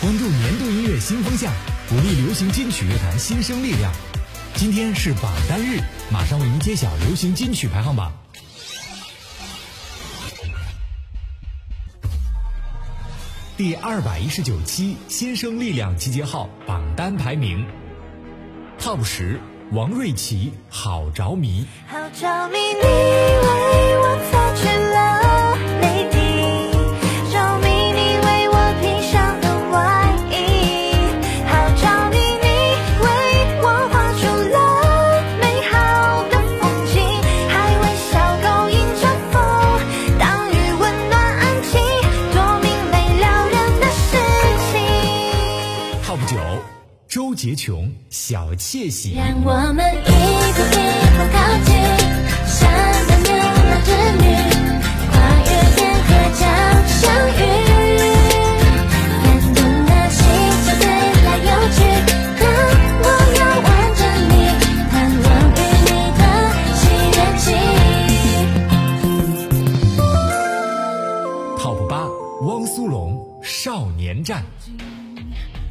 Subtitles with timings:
[0.00, 1.52] 关注年度音乐新风向，
[1.88, 3.92] 鼓励流行金曲乐坛新生力量。
[4.54, 8.12] 今天是榜单日，马上为您揭晓流行金曲排行榜。
[13.56, 17.66] 第二百一十九期新生力量集结号榜单排名
[18.80, 19.40] ，Top 十，
[19.72, 21.66] 王瑞琪，好着迷。
[21.88, 24.17] 好着迷，你为我
[48.28, 49.14] 小窃喜。
[49.14, 50.10] 让我们一
[50.52, 50.76] 步一
[51.16, 51.72] 步靠近，
[52.44, 52.60] 像
[53.06, 53.88] 个牛郎织
[54.20, 54.22] 女，
[55.08, 56.44] 跨越天河将
[56.92, 57.00] 相
[57.32, 57.40] 遇。
[59.24, 59.56] 感动
[59.86, 60.20] 的心
[60.66, 60.84] 就对
[61.24, 61.78] 来有去，
[62.36, 62.44] 让
[63.00, 63.06] 我
[63.38, 64.30] 要挽着你，
[64.90, 64.92] 盼
[65.24, 65.26] 望
[65.56, 66.20] 与你的
[66.76, 66.84] 喜
[67.16, 67.48] 悦起。
[71.58, 72.04] Top 八，
[72.42, 74.44] 汪苏泷，少年战。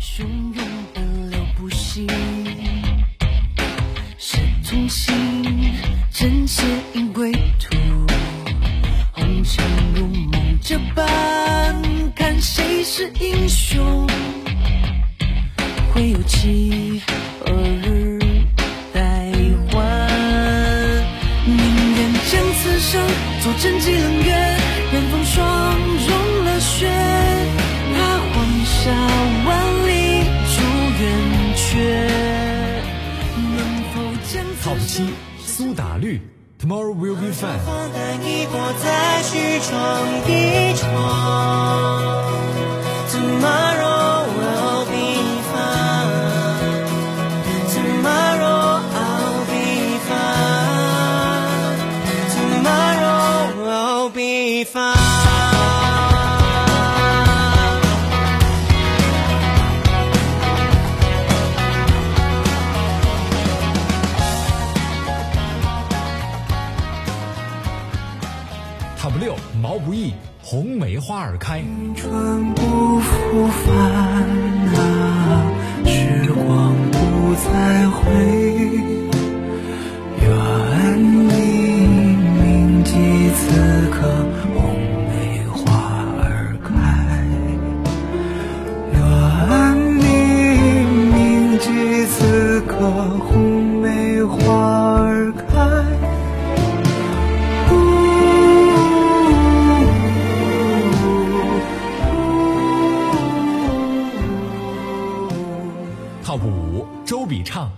[0.01, 0.23] 汹
[0.55, 2.07] 涌奔流不息，
[4.77, 5.73] 是同行，
[6.11, 7.75] 真写因归途，
[9.11, 11.05] 红尘如梦这般，
[12.15, 14.07] 看谁是英雄，
[15.93, 17.01] 会有期
[17.39, 18.19] 何日
[18.93, 19.01] 待
[19.71, 19.79] 还，
[21.45, 21.57] 宁
[21.95, 23.01] 愿将此生
[23.41, 24.31] 做真迹冷月，
[24.91, 25.75] 任风霜
[26.07, 26.87] 融了雪，
[27.95, 28.91] 踏黄沙
[29.45, 29.49] 万
[29.87, 29.96] 里
[34.67, 36.21] 将此 Top 七，苏打绿
[36.61, 37.57] ，Tomorrow Will Be Fun。
[37.65, 40.83] 放胆一搏，再去闯一闯。
[43.09, 43.86] Tomorrow
[69.61, 71.61] 毛不易，红梅花儿开。
[71.95, 74.56] 春不复返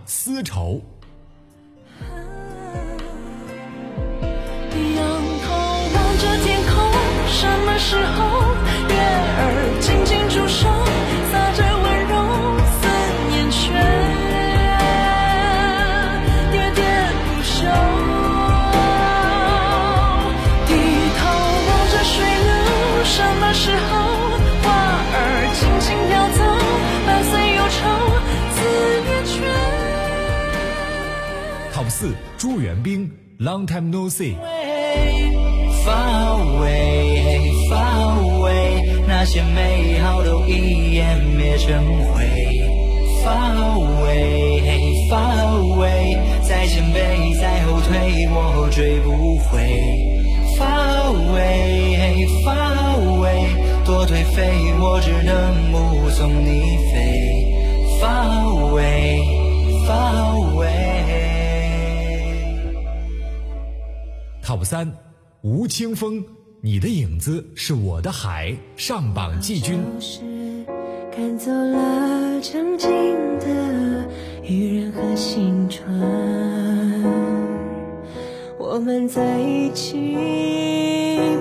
[0.05, 0.81] 丝绸。
[4.95, 5.01] 仰
[5.43, 5.47] 头
[5.93, 6.73] 望着天空，
[7.27, 8.38] 什么时候
[31.79, 33.09] Top 四，朱元冰
[33.39, 34.35] ，Long Time No See。
[35.85, 41.81] Far away, far away，那些美好都一湮灭成
[42.11, 42.25] 灰。
[43.23, 49.81] Far away, far away，再前辈再后退，我追不回。
[50.57, 54.51] Far away, far away，多颓废，
[54.81, 56.59] 我只能目送你
[56.91, 56.99] 飞。
[58.01, 59.21] Far away,
[59.87, 61.48] far away。
[64.49, 64.91] Top 三，
[65.41, 66.25] 吴青峰，
[66.59, 69.79] 你的影子是我的海，上榜季军。
[71.15, 72.89] 赶走了曾经
[73.37, 74.09] 的
[74.41, 75.85] 愚人和青春，
[78.57, 80.17] 我们在一起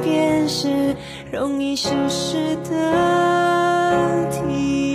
[0.04, 0.94] 便是
[1.32, 4.87] 容易消失的体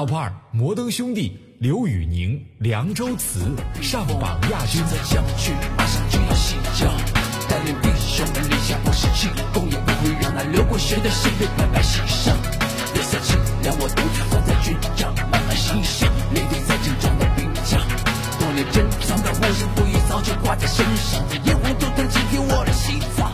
[0.00, 3.54] top 二摩登兄弟刘宇宁凉州词。
[3.82, 4.96] 上榜亚军在
[5.76, 6.18] 马上就
[6.86, 6.92] 要
[7.46, 9.08] 带领弟兄们立下不世
[9.68, 11.10] 也不会让那流过血的
[11.58, 12.00] 白白色
[13.62, 15.14] 凉我独自在军帐
[17.18, 17.26] 的
[18.38, 19.30] 多年珍藏的
[19.74, 21.22] 不已早就挂在身上
[22.48, 23.30] 我的心脏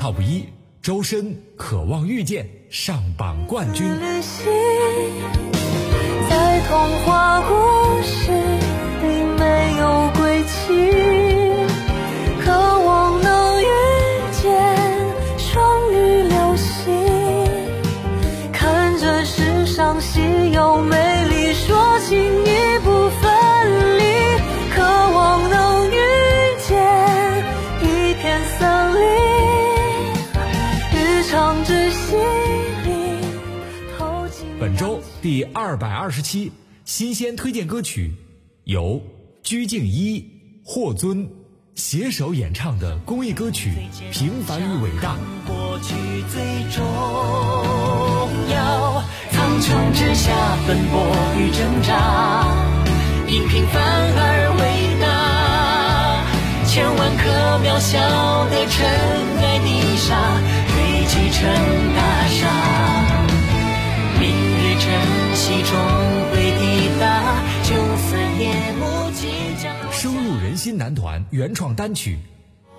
[0.00, 0.48] top 一
[0.82, 3.86] 周深渴望遇见上榜冠军。
[3.86, 4.46] 旅行
[6.30, 10.09] 在童话故事里没有
[35.52, 36.52] 二百二十七
[36.84, 38.14] 新鲜推荐歌曲，
[38.64, 39.02] 由
[39.42, 40.30] 鞠婧祎、
[40.64, 41.28] 霍尊
[41.74, 43.72] 携手演唱的公益歌曲
[44.12, 45.16] 《平凡与伟大》。
[45.46, 45.94] 过去
[46.30, 46.84] 最重
[48.50, 49.02] 要，
[49.32, 51.00] 苍穹之下奔波
[51.36, 52.46] 与挣扎，
[53.28, 56.24] 因平凡而伟大。
[56.66, 57.98] 千万颗渺小
[58.48, 58.86] 的尘
[59.38, 61.42] 埃泥沙，堆积成
[61.96, 61.98] 大
[70.80, 72.16] 男团原创单曲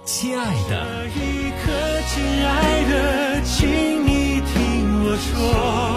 [0.10, 0.84] 《亲爱的》。
[1.14, 3.70] 这一刻，亲爱的，请
[4.04, 5.91] 你听我说，